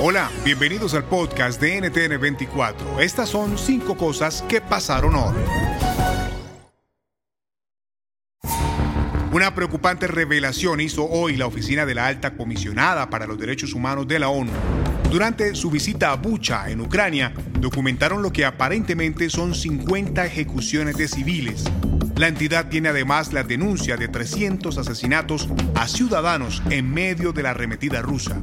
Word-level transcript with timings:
Hola, 0.00 0.30
bienvenidos 0.44 0.94
al 0.94 1.04
podcast 1.04 1.60
de 1.60 1.80
NTN 1.80 2.20
24. 2.20 3.00
Estas 3.00 3.28
son 3.28 3.56
cinco 3.56 3.96
cosas 3.96 4.42
que 4.48 4.60
pasaron 4.60 5.14
hoy. 5.14 5.34
Una 9.32 9.54
preocupante 9.54 10.06
revelación 10.06 10.80
hizo 10.80 11.08
hoy 11.08 11.36
la 11.36 11.46
oficina 11.46 11.86
de 11.86 11.94
la 11.94 12.06
alta 12.06 12.36
comisionada 12.36 13.08
para 13.08 13.26
los 13.26 13.38
derechos 13.38 13.74
humanos 13.74 14.06
de 14.06 14.18
la 14.18 14.28
ONU. 14.28 14.50
Durante 15.10 15.54
su 15.54 15.70
visita 15.70 16.12
a 16.12 16.16
Bucha, 16.16 16.68
en 16.68 16.80
Ucrania, 16.80 17.32
documentaron 17.58 18.22
lo 18.22 18.32
que 18.32 18.44
aparentemente 18.44 19.30
son 19.30 19.54
50 19.54 20.26
ejecuciones 20.26 20.96
de 20.96 21.08
civiles. 21.08 21.64
La 22.16 22.28
entidad 22.28 22.68
tiene 22.68 22.90
además 22.90 23.32
la 23.32 23.42
denuncia 23.42 23.96
de 23.96 24.08
300 24.08 24.76
asesinatos 24.78 25.48
a 25.74 25.88
ciudadanos 25.88 26.62
en 26.70 26.92
medio 26.92 27.32
de 27.32 27.42
la 27.42 27.50
arremetida 27.50 28.02
rusa. 28.02 28.40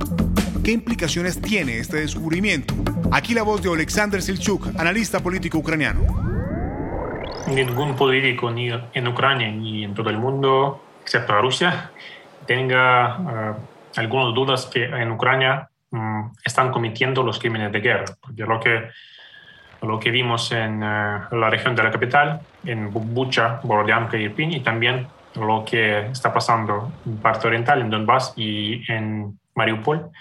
¿Qué 0.69 0.73
implicaciones 0.73 1.41
tiene 1.41 1.79
este 1.79 1.97
descubrimiento? 1.97 2.75
Aquí 3.11 3.33
la 3.33 3.41
voz 3.41 3.63
de 3.63 3.73
Alexander 3.73 4.21
Silchuk, 4.21 4.67
analista 4.77 5.19
político 5.19 5.57
ucraniano. 5.57 6.01
Ningún 7.47 7.95
político 7.95 8.51
ni 8.51 8.69
en 8.69 9.07
Ucrania 9.07 9.49
ni 9.49 9.83
en 9.83 9.95
todo 9.95 10.11
el 10.11 10.19
mundo, 10.19 10.83
excepto 11.01 11.41
Rusia, 11.41 11.89
tenga 12.45 13.17
uh, 13.17 13.99
algunas 13.99 14.35
dudas 14.35 14.67
que 14.67 14.83
en 14.83 15.11
Ucrania 15.11 15.67
um, 15.89 16.31
están 16.45 16.69
cometiendo 16.71 17.23
los 17.23 17.39
crímenes 17.39 17.71
de 17.71 17.79
guerra. 17.79 18.05
Porque 18.21 18.43
lo 18.43 18.59
que, 18.59 18.89
lo 19.81 19.99
que 19.99 20.11
vimos 20.11 20.51
en 20.51 20.83
uh, 20.83 21.35
la 21.35 21.49
región 21.49 21.75
de 21.75 21.81
la 21.81 21.89
capital, 21.89 22.41
en 22.63 22.93
Bucha, 22.93 23.59
Borodianka 23.63 24.17
y 24.17 24.25
Irpin, 24.25 24.51
y 24.51 24.59
también 24.59 25.07
lo 25.33 25.65
que 25.65 26.11
está 26.11 26.31
pasando 26.31 26.91
en 27.07 27.17
parte 27.17 27.47
oriental, 27.47 27.81
en 27.81 27.89
Donbass 27.89 28.33
y 28.35 28.83
en 28.87 29.39
Mariupol, 29.55 30.11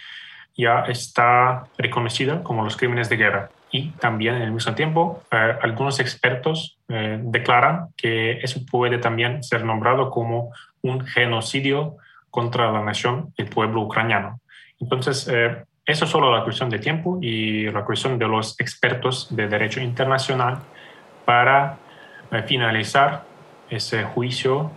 ya 0.59 0.81
está 0.89 1.69
reconocida 1.78 2.42
como 2.42 2.64
los 2.64 2.77
crímenes 2.77 3.09
de 3.09 3.17
guerra. 3.17 3.51
Y 3.70 3.91
también 3.92 4.34
en 4.34 4.42
el 4.42 4.51
mismo 4.51 4.75
tiempo, 4.75 5.23
eh, 5.31 5.55
algunos 5.62 6.00
expertos 6.00 6.78
eh, 6.88 7.19
declaran 7.22 7.88
que 7.97 8.32
eso 8.43 8.60
puede 8.69 8.99
también 8.99 9.43
ser 9.44 9.65
nombrado 9.65 10.10
como 10.10 10.53
un 10.82 11.06
genocidio 11.06 11.97
contra 12.31 12.72
la 12.72 12.82
nación, 12.82 13.32
el 13.37 13.47
pueblo 13.47 13.82
ucraniano. 13.82 14.41
Entonces, 14.81 15.28
eh, 15.31 15.65
eso 15.87 16.05
es 16.05 16.10
solo 16.10 16.37
la 16.37 16.43
cuestión 16.43 16.71
de 16.71 16.81
tiempo 16.81 17.19
y 17.22 17.71
la 17.71 17.84
cuestión 17.84 18.19
de 18.19 18.27
los 18.27 18.59
expertos 18.59 19.28
de 19.34 19.49
derecho 19.49 19.81
internacional 19.81 20.59
para 21.25 21.78
finalizar 22.47 23.25
ese 23.71 24.05
juicio 24.05 24.71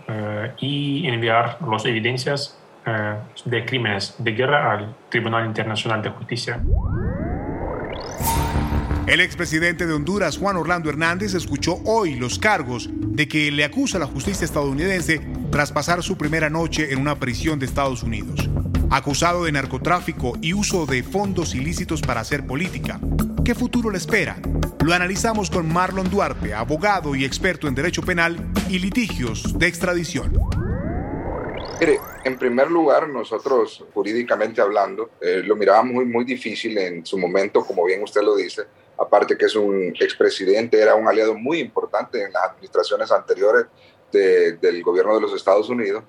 y 0.58 1.06
enviar 1.06 1.58
las 1.60 1.84
evidencias 1.84 2.61
eh, 2.86 3.16
de 3.44 3.64
crímenes 3.64 4.14
de 4.18 4.32
guerra 4.32 4.72
al 4.72 4.96
Tribunal 5.08 5.46
Internacional 5.46 6.02
de 6.02 6.10
Justicia. 6.10 6.60
El 9.06 9.20
expresidente 9.20 9.86
de 9.86 9.92
Honduras, 9.92 10.38
Juan 10.38 10.56
Orlando 10.56 10.88
Hernández, 10.88 11.34
escuchó 11.34 11.80
hoy 11.84 12.14
los 12.14 12.38
cargos 12.38 12.88
de 12.92 13.26
que 13.26 13.50
le 13.50 13.64
acusa 13.64 13.98
la 13.98 14.06
justicia 14.06 14.44
estadounidense 14.44 15.20
tras 15.50 15.72
pasar 15.72 16.02
su 16.02 16.16
primera 16.16 16.48
noche 16.48 16.92
en 16.92 17.00
una 17.00 17.16
prisión 17.16 17.58
de 17.58 17.66
Estados 17.66 18.02
Unidos. 18.02 18.48
Acusado 18.90 19.44
de 19.44 19.52
narcotráfico 19.52 20.38
y 20.40 20.52
uso 20.52 20.86
de 20.86 21.02
fondos 21.02 21.54
ilícitos 21.54 22.00
para 22.00 22.20
hacer 22.20 22.46
política. 22.46 23.00
¿Qué 23.44 23.54
futuro 23.54 23.90
le 23.90 23.98
espera? 23.98 24.36
Lo 24.84 24.94
analizamos 24.94 25.50
con 25.50 25.72
Marlon 25.72 26.08
Duarte, 26.08 26.54
abogado 26.54 27.14
y 27.16 27.24
experto 27.24 27.66
en 27.66 27.74
derecho 27.74 28.02
penal 28.02 28.36
y 28.68 28.78
litigios 28.78 29.58
de 29.58 29.66
extradición. 29.66 30.32
Mire, 31.84 31.98
en 32.22 32.38
primer 32.38 32.70
lugar, 32.70 33.08
nosotros 33.08 33.84
jurídicamente 33.92 34.60
hablando, 34.60 35.10
eh, 35.20 35.42
lo 35.44 35.56
mirábamos 35.56 35.94
muy, 35.94 36.04
muy 36.04 36.24
difícil 36.24 36.78
en 36.78 37.04
su 37.04 37.18
momento, 37.18 37.64
como 37.64 37.84
bien 37.84 38.04
usted 38.04 38.22
lo 38.22 38.36
dice, 38.36 38.62
aparte 38.96 39.36
que 39.36 39.46
es 39.46 39.56
un 39.56 39.92
expresidente, 39.98 40.80
era 40.80 40.94
un 40.94 41.08
aliado 41.08 41.34
muy 41.34 41.58
importante 41.58 42.22
en 42.22 42.32
las 42.32 42.50
administraciones 42.50 43.10
anteriores 43.10 43.66
del 44.12 44.82
gobierno 44.84 45.16
de 45.16 45.22
los 45.22 45.34
Estados 45.34 45.68
Unidos, 45.70 46.04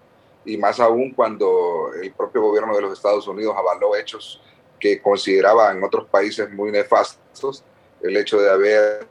y 0.45 0.57
más 0.57 0.79
aún 0.79 1.09
cuando 1.09 1.90
el 2.00 2.11
propio 2.11 2.44
gobierno 2.44 2.75
de 2.75 2.81
los 2.84 2.94
Estados 2.94 3.28
Unidos 3.28 3.55
avaló 3.57 3.95
hechos 3.95 4.44
que 4.79 5.01
consideraba 5.01 5.72
en 5.72 5.84
otros 5.84 6.07
países 6.07 6.51
muy 6.51 6.69
nefastos, 6.69 7.63
el 8.03 8.16
hecho 8.16 8.40
de 8.40 8.51
haber 8.51 9.07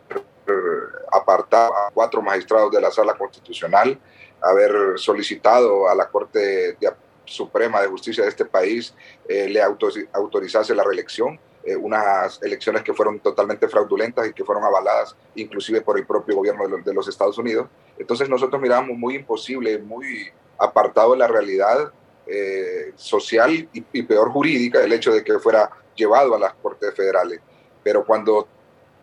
apartado 1.13 1.73
a 1.75 1.91
cuatro 1.93 2.23
magistrados 2.23 2.73
de 2.73 2.81
la 2.81 2.91
sala 2.91 3.15
constitucional, 3.15 3.99
haber 4.41 4.99
solicitado 4.99 5.89
a 5.89 5.95
la 5.95 6.09
Corte 6.09 6.77
Suprema 7.25 7.81
de 7.81 7.89
Justicia 7.89 8.25
de 8.25 8.31
este 8.31 8.45
país 8.45 8.95
eh, 9.29 9.49
le 9.49 9.63
autorizase 9.63 10.75
la 10.75 10.85
reelección, 10.85 11.39
eh, 11.65 11.77
unas 11.77 12.43
elecciones 12.43 12.83
que 12.83 12.93
fueron 12.93 13.21
totalmente 13.21 13.69
fraudulentas 13.69 14.27
y 14.27 14.33
que 14.33 14.45
fueron 14.45 14.65
avaladas 14.65 15.17
inclusive 15.37 15.81
por 15.81 15.99
el 15.99 16.07
propio 16.07 16.37
gobierno 16.37 16.67
de 16.67 16.93
los, 16.93 17.09
Estados 17.09 17.39
Unidos. 17.39 17.69
Entonces 17.99 18.29
nosotros 18.29 18.61
miramos 18.61 18.97
muy 18.99 19.15
imposible, 19.15 19.79
muy 19.79 20.31
apartado 20.59 21.13
de 21.13 21.19
la 21.19 21.29
realidad 21.29 21.93
eh, 22.27 22.93
social 22.97 23.69
y, 23.73 24.03
peor 24.03 24.31
jurídica 24.31 24.83
el 24.83 24.93
hecho 24.93 25.13
de 25.13 25.23
que 25.23 25.39
fuera 25.39 25.71
llevado 25.95 26.35
a 26.35 26.39
las 26.39 26.55
Cortes 26.55 26.95
Federales. 26.95 27.41
Pero 27.85 28.05
cuando 28.05 28.49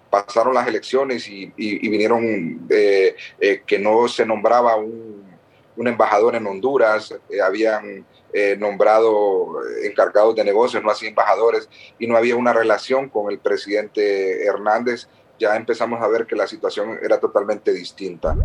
pasaron 0.10 0.54
las 0.54 0.68
elecciones 0.68 1.28
y, 1.28 1.52
vinieron 1.56 2.68
que 2.68 3.80
no 3.80 4.08
se 4.08 4.26
nombraba 4.26 4.76
un 4.76 5.30
un 5.80 5.88
embajador 5.88 6.36
en 6.36 6.46
Honduras, 6.46 7.16
eh, 7.30 7.42
habían 7.42 8.06
eh, 8.34 8.58
nombrado 8.60 9.62
encargados 9.82 10.36
de 10.36 10.44
negocios, 10.44 10.84
no 10.84 10.92
así 10.92 11.08
embajadores, 11.08 11.70
y 11.98 12.06
no 12.06 12.18
había 12.18 12.36
una 12.36 12.52
relación 12.52 13.08
con 13.08 13.32
el 13.32 13.40
presidente 13.40 14.46
Hernández, 14.46 15.08
ya 15.40 15.56
empezamos 15.56 16.02
a 16.02 16.08
ver 16.10 16.26
que 16.26 16.36
la 16.36 16.48
situación 16.48 17.00
era 17.02 17.18
totalmente 17.18 17.72
distinta. 17.72 18.36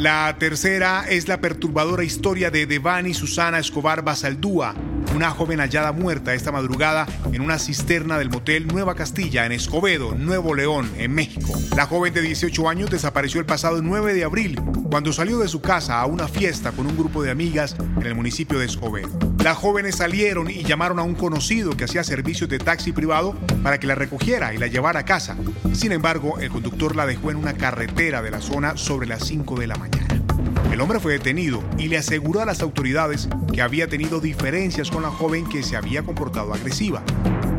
La 0.00 0.34
tercera 0.38 1.04
es 1.06 1.28
la 1.28 1.42
perturbadora 1.42 2.02
historia 2.02 2.50
de 2.50 2.64
Devani 2.64 3.12
Susana 3.12 3.58
Escobar 3.58 4.02
Basaldúa, 4.02 4.74
una 5.14 5.30
joven 5.30 5.60
hallada 5.60 5.92
muerta 5.92 6.32
esta 6.32 6.50
madrugada 6.50 7.06
en 7.34 7.42
una 7.42 7.58
cisterna 7.58 8.16
del 8.16 8.30
motel 8.30 8.66
Nueva 8.66 8.94
Castilla 8.94 9.44
en 9.44 9.52
Escobedo, 9.52 10.14
Nuevo 10.14 10.54
León, 10.54 10.90
en 10.96 11.12
México. 11.12 11.52
La 11.76 11.84
joven 11.84 12.14
de 12.14 12.22
18 12.22 12.66
años 12.66 12.88
desapareció 12.88 13.40
el 13.40 13.46
pasado 13.46 13.82
9 13.82 14.14
de 14.14 14.24
abril 14.24 14.58
cuando 14.90 15.12
salió 15.12 15.38
de 15.38 15.48
su 15.48 15.60
casa 15.60 16.00
a 16.00 16.06
una 16.06 16.28
fiesta 16.28 16.72
con 16.72 16.86
un 16.86 16.96
grupo 16.96 17.22
de 17.22 17.30
amigas 17.30 17.76
en 17.78 18.06
el 18.06 18.14
municipio 18.14 18.58
de 18.58 18.64
Escobedo. 18.64 19.29
Las 19.42 19.56
jóvenes 19.56 19.96
salieron 19.96 20.50
y 20.50 20.64
llamaron 20.64 20.98
a 20.98 21.02
un 21.02 21.14
conocido 21.14 21.74
que 21.74 21.84
hacía 21.84 22.04
servicios 22.04 22.50
de 22.50 22.58
taxi 22.58 22.92
privado 22.92 23.34
para 23.62 23.80
que 23.80 23.86
la 23.86 23.94
recogiera 23.94 24.52
y 24.52 24.58
la 24.58 24.66
llevara 24.66 25.00
a 25.00 25.04
casa. 25.06 25.34
Sin 25.72 25.92
embargo, 25.92 26.38
el 26.38 26.50
conductor 26.50 26.94
la 26.94 27.06
dejó 27.06 27.30
en 27.30 27.38
una 27.38 27.54
carretera 27.54 28.20
de 28.20 28.30
la 28.30 28.42
zona 28.42 28.76
sobre 28.76 29.06
las 29.06 29.24
5 29.26 29.58
de 29.58 29.66
la 29.66 29.76
mañana. 29.76 30.22
El 30.70 30.80
hombre 30.82 31.00
fue 31.00 31.14
detenido 31.14 31.64
y 31.78 31.88
le 31.88 31.96
aseguró 31.96 32.40
a 32.40 32.44
las 32.44 32.60
autoridades 32.60 33.28
que 33.52 33.62
había 33.62 33.88
tenido 33.88 34.20
diferencias 34.20 34.90
con 34.90 35.02
la 35.02 35.10
joven 35.10 35.48
que 35.48 35.62
se 35.62 35.74
había 35.74 36.02
comportado 36.02 36.52
agresiva. 36.52 37.02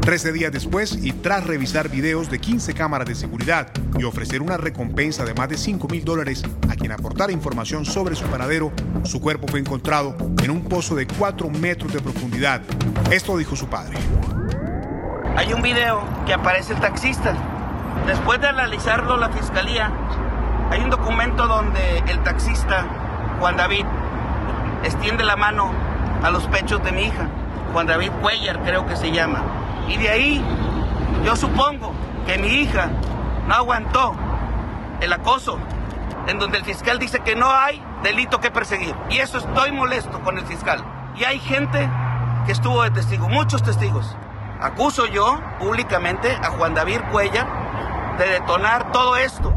Trece 0.02 0.32
días 0.32 0.52
después 0.52 0.98
y 1.00 1.12
tras 1.12 1.46
revisar 1.46 1.88
videos 1.88 2.32
de 2.32 2.40
15 2.40 2.74
cámaras 2.74 3.08
de 3.08 3.14
seguridad 3.14 3.68
y 4.00 4.04
ofrecer 4.04 4.42
una 4.42 4.58
recompensa 4.58 5.26
de 5.26 5.36
más 5.36 5.48
de 5.48 5.58
5 5.58 5.88
mil 5.90 6.04
dólares 6.04 6.42
a 6.72 6.76
quien 6.76 6.92
aportara 6.92 7.32
información 7.32 7.86
sobre 7.86 8.16
su 8.16 8.26
paradero, 8.26 8.72
su 9.04 9.22
cuerpo 9.22 9.48
fue 9.48 9.60
encontrado 9.60 10.18
en 10.42 10.50
un 10.50 10.64
pozo 10.64 10.96
de 10.96 11.06
4 11.06 11.48
metros 11.52 11.94
de 11.94 12.00
profundidad. 12.00 12.62
Esto 13.12 13.38
dijo 13.38 13.56
su 13.56 13.68
padre. 13.68 13.96
Hay 15.38 15.54
un 15.54 15.62
video 15.62 16.04
que 16.26 16.34
aparece 16.34 16.74
el 16.74 16.80
taxista. 16.80 17.36
Después 18.08 18.42
de 18.42 18.48
analizarlo 18.48 19.18
la 19.18 19.30
fiscalía, 19.30 19.92
hay 20.72 20.82
un 20.82 20.90
documento 20.90 21.46
donde 21.46 22.00
el 22.08 22.24
taxista, 22.24 22.88
Juan 23.40 23.56
David, 23.56 23.86
extiende 24.84 25.24
la 25.24 25.36
mano 25.36 25.72
a 26.24 26.32
los 26.32 26.48
pechos 26.48 26.84
de 26.84 26.92
mi 26.92 27.04
hija. 27.04 27.30
Juan 27.72 27.86
David 27.86 28.10
Cuellar 28.20 28.64
creo 28.64 28.88
que 28.88 28.96
se 28.96 29.12
llama. 29.12 29.61
Y 29.88 29.98
de 29.98 30.10
ahí 30.10 30.46
yo 31.26 31.36
supongo 31.36 31.94
que 32.26 32.38
mi 32.38 32.48
hija 32.48 32.90
no 33.48 33.54
aguantó 33.54 34.16
el 35.02 35.12
acoso, 35.14 35.58
en 36.28 36.40
donde 36.40 36.58
el 36.60 36.66
fiscal 36.66 37.00
dice 37.00 37.20
que 37.20 37.36
no 37.36 37.50
hay 37.50 37.82
delito 38.04 38.40
que 38.40 38.52
perseguir. 38.52 38.96
Y 39.10 39.18
eso 39.18 39.40
estoy 39.40 39.72
molesto 39.72 40.22
con 40.22 40.38
el 40.38 40.46
fiscal. 40.46 40.84
Y 41.18 41.24
hay 41.24 41.40
gente 41.40 41.90
que 42.46 42.52
estuvo 42.52 42.84
de 42.84 42.92
testigo, 42.92 43.28
muchos 43.30 43.64
testigos. 43.64 44.16
Acuso 44.60 45.08
yo 45.08 45.42
públicamente 45.60 46.32
a 46.32 46.52
Juan 46.52 46.74
David 46.74 47.00
Cuellar 47.12 48.18
de 48.18 48.26
detonar 48.26 48.92
todo 48.92 49.18
esto. 49.18 49.54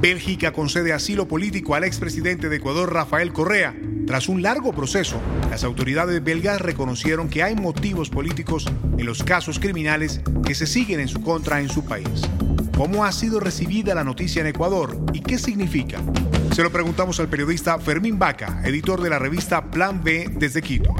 Bélgica 0.00 0.52
concede 0.52 0.92
asilo 0.92 1.28
político 1.28 1.74
al 1.74 1.84
expresidente 1.84 2.48
de 2.48 2.56
Ecuador, 2.56 2.92
Rafael 2.92 3.32
Correa. 3.32 3.74
Tras 4.10 4.28
un 4.28 4.42
largo 4.42 4.72
proceso, 4.72 5.20
las 5.50 5.62
autoridades 5.62 6.24
belgas 6.24 6.60
reconocieron 6.60 7.28
que 7.28 7.44
hay 7.44 7.54
motivos 7.54 8.10
políticos 8.10 8.66
en 8.98 9.06
los 9.06 9.22
casos 9.22 9.60
criminales 9.60 10.20
que 10.44 10.56
se 10.56 10.66
siguen 10.66 10.98
en 10.98 11.06
su 11.06 11.22
contra 11.22 11.60
en 11.60 11.68
su 11.68 11.84
país. 11.84 12.28
¿Cómo 12.76 13.04
ha 13.04 13.12
sido 13.12 13.38
recibida 13.38 13.94
la 13.94 14.02
noticia 14.02 14.40
en 14.40 14.48
Ecuador 14.48 14.96
y 15.12 15.20
qué 15.20 15.38
significa? 15.38 16.00
Se 16.52 16.64
lo 16.64 16.72
preguntamos 16.72 17.20
al 17.20 17.28
periodista 17.28 17.78
Fermín 17.78 18.18
Vaca, 18.18 18.60
editor 18.64 19.00
de 19.00 19.10
la 19.10 19.20
revista 19.20 19.70
Plan 19.70 20.02
B 20.02 20.26
desde 20.28 20.60
Quito. 20.60 20.92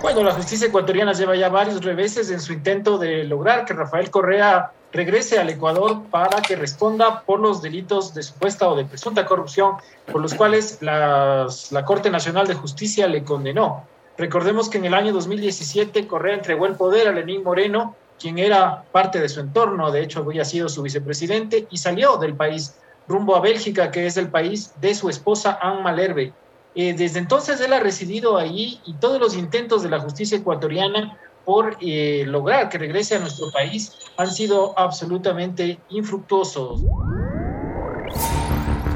Bueno, 0.00 0.22
la 0.22 0.32
justicia 0.32 0.68
ecuatoriana 0.68 1.12
lleva 1.12 1.36
ya 1.36 1.50
varios 1.50 1.84
reveses 1.84 2.30
en 2.30 2.40
su 2.40 2.54
intento 2.54 2.96
de 2.96 3.24
lograr 3.24 3.66
que 3.66 3.74
Rafael 3.74 4.08
Correa 4.10 4.72
regrese 4.94 5.38
al 5.38 5.50
Ecuador 5.50 6.02
para 6.10 6.40
que 6.40 6.56
responda 6.56 7.22
por 7.22 7.40
los 7.40 7.60
delitos 7.60 8.14
de 8.14 8.22
supuesta 8.22 8.68
o 8.68 8.76
de 8.76 8.84
presunta 8.84 9.26
corrupción 9.26 9.74
por 10.10 10.22
los 10.22 10.34
cuales 10.34 10.78
la 10.80 11.84
Corte 11.84 12.10
Nacional 12.10 12.46
de 12.46 12.54
Justicia 12.54 13.06
le 13.08 13.24
condenó. 13.24 13.84
Recordemos 14.16 14.68
que 14.68 14.78
en 14.78 14.84
el 14.84 14.94
año 14.94 15.12
2017 15.12 16.06
Correa 16.06 16.34
entregó 16.34 16.66
el 16.66 16.76
poder 16.76 17.08
a 17.08 17.12
Lenín 17.12 17.42
Moreno, 17.42 17.96
quien 18.20 18.38
era 18.38 18.84
parte 18.92 19.20
de 19.20 19.28
su 19.28 19.40
entorno, 19.40 19.90
de 19.90 20.04
hecho 20.04 20.20
había 20.20 20.44
sido 20.44 20.68
su 20.68 20.82
vicepresidente, 20.82 21.66
y 21.70 21.78
salió 21.78 22.16
del 22.16 22.34
país 22.34 22.76
rumbo 23.08 23.34
a 23.34 23.40
Bélgica, 23.40 23.90
que 23.90 24.06
es 24.06 24.16
el 24.16 24.28
país 24.28 24.72
de 24.80 24.94
su 24.94 25.08
esposa 25.08 25.58
Anne 25.60 25.82
Malherbe. 25.82 26.32
Eh, 26.76 26.94
desde 26.94 27.18
entonces 27.18 27.60
él 27.60 27.72
ha 27.72 27.80
residido 27.80 28.36
allí 28.38 28.80
y 28.84 28.94
todos 28.94 29.20
los 29.20 29.36
intentos 29.36 29.82
de 29.82 29.90
la 29.90 30.00
justicia 30.00 30.38
ecuatoriana 30.38 31.18
por 31.44 31.76
eh, 31.80 32.24
lograr 32.26 32.68
que 32.68 32.78
regrese 32.78 33.16
a 33.16 33.20
nuestro 33.20 33.50
país 33.50 33.92
han 34.16 34.30
sido 34.30 34.78
absolutamente 34.78 35.78
infructuosos. 35.90 36.82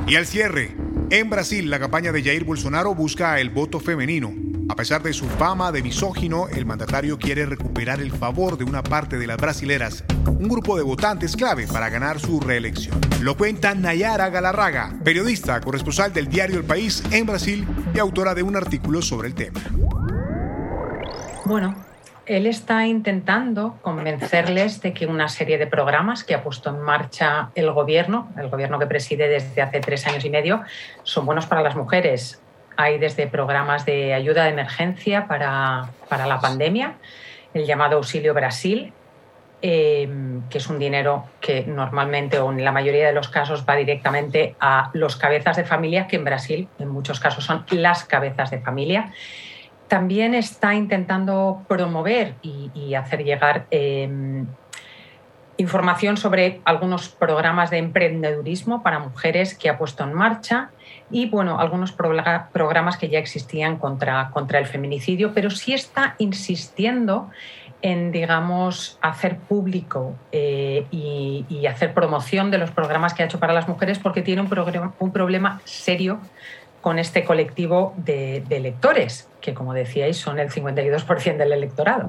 Y 0.07 0.17
al 0.17 0.27
cierre, 0.27 0.75
en 1.11 1.29
Brasil 1.29 1.69
la 1.69 1.79
campaña 1.79 2.13
de 2.13 2.23
Jair 2.23 2.45
Bolsonaro 2.45 2.95
busca 2.95 3.41
el 3.41 3.51
voto 3.51 3.81
femenino. 3.81 4.33
A 4.71 4.77
pesar 4.77 5.03
de 5.03 5.15
su 5.15 5.25
fama 5.25 5.73
de 5.73 5.83
misógino, 5.83 6.49
el 6.49 6.67
mandatario 6.67 7.19
quiere 7.19 7.47
recuperar 7.47 8.01
el 8.01 8.13
favor 8.13 8.59
de 8.59 8.65
una 8.65 8.83
parte 8.83 9.17
de 9.17 9.27
las 9.27 9.39
brasileras, 9.39 10.05
un 10.27 10.49
grupo 10.49 10.77
de 10.77 10.83
votantes 10.83 11.35
clave 11.37 11.67
para 11.67 11.89
ganar 11.89 12.21
su 12.21 12.39
reelección. 12.39 13.01
Lo 13.23 13.37
cuenta 13.37 13.75
Nayara 13.75 14.29
Galarraga, 14.29 14.95
periodista 15.03 15.59
corresponsal 15.61 16.13
del 16.13 16.29
diario 16.29 16.59
El 16.59 16.65
País 16.65 17.03
en 17.11 17.25
Brasil 17.25 17.67
y 17.95 17.99
autora 17.99 18.35
de 18.35 18.43
un 18.43 18.57
artículo 18.57 19.01
sobre 19.01 19.29
el 19.29 19.35
tema. 19.35 19.61
Bueno, 21.47 21.75
él 22.29 22.47
está 22.47 22.87
intentando 22.87 23.79
convencerles 23.81 24.83
de 24.83 24.93
que 24.93 25.07
una 25.07 25.29
serie 25.29 25.57
de 25.57 25.67
programas 25.67 26.25
que 26.25 26.35
ha 26.35 26.43
puesto 26.43 26.69
en 26.69 26.81
marcha 26.81 27.51
el 27.55 27.73
gobierno, 27.73 28.29
el 28.37 28.49
gobierno 28.49 28.79
que 28.79 28.87
preside 28.87 29.29
desde 29.29 29.63
hace 29.63 29.81
tres 29.81 30.07
años 30.07 30.25
y 30.27 30.31
medio, 30.31 30.63
son 31.05 31.25
buenos 31.25 31.47
para 31.47 31.63
las 31.63 31.75
mujeres. 31.75 32.41
Hay 32.77 32.99
desde 32.99 33.27
programas 33.27 33.87
de 33.87 34.13
ayuda 34.13 34.45
de 34.45 34.51
emergencia 34.51 35.27
para, 35.27 35.89
la 36.11 36.41
pandemia, 36.41 36.97
el 37.55 37.65
llamado 37.65 37.97
Auxilio 37.97 38.35
Brasil, 38.35 38.93
em, 39.63 40.43
que 40.51 40.59
es 40.59 40.69
un 40.69 40.79
dinero 40.79 41.25
que 41.41 41.65
normalmente 41.67 42.39
o 42.39 42.53
en 42.53 42.63
la 42.63 42.73
mayoría 42.73 43.07
de 43.07 43.15
los 43.15 43.29
casos 43.31 43.65
va 43.67 43.75
directamente 43.75 44.55
a 44.61 44.91
los 44.93 45.17
cabezas 45.17 45.57
de 45.57 45.65
familia, 45.65 46.07
que 46.07 46.17
en 46.17 46.25
Brasil 46.25 46.69
en 46.79 46.89
muchos 46.89 47.21
casos 47.21 47.43
son 47.43 47.65
las 47.71 48.05
cabezas 48.05 48.51
de 48.51 48.61
familia 48.61 49.13
también 49.89 50.35
está 50.35 50.75
intentando 50.75 51.65
promover 51.67 52.35
y, 52.43 52.95
hacer 52.95 53.25
llegar 53.25 53.67
em, 53.71 54.47
información 55.57 56.17
sobre 56.17 56.61
algunos 56.65 57.09
programas 57.09 57.71
de 57.71 57.79
emprendedurismo 57.79 58.83
para 58.83 58.99
mujeres 59.01 59.55
que 59.55 59.69
ha 59.69 59.77
puesto 59.77 60.05
en 60.05 60.13
marcha 60.13 60.71
y 61.11 61.29
bueno, 61.29 61.59
algunos 61.59 61.93
programas 61.93 62.97
que 62.97 63.09
ya 63.09 63.19
existían 63.19 63.77
contra, 63.77 64.31
contra 64.31 64.59
el 64.59 64.67
feminicidio, 64.67 65.33
pero 65.35 65.51
sí 65.51 65.73
está 65.73 66.15
insistiendo 66.19 67.31
en, 67.83 68.13
digamos, 68.13 68.99
hacer 69.01 69.39
público 69.39 70.17
eh, 70.33 70.87
y, 70.91 71.67
hacer 71.67 71.93
promoción 71.93 72.51
de 72.51 72.59
los 72.59 72.71
programas 72.71 73.15
que 73.15 73.23
ha 73.23 73.27
hecho 73.27 73.39
para 73.39 73.53
las 73.53 73.69
mujeres 73.69 73.99
porque 73.99 74.23
tiene 74.23 74.43
un, 74.43 74.93
un 74.99 75.13
problema 75.13 75.61
serio 75.65 76.19
con 76.89 76.99
este 76.99 77.23
colectivo 77.23 77.93
de, 77.99 78.43
de 78.49 78.57
electores, 78.57 79.29
que 79.43 79.53
como 79.53 79.75
decíais 79.75 80.17
son 80.17 80.39
el 80.39 80.49
52% 80.49 81.37
del 81.37 81.53
electorado. 81.53 82.09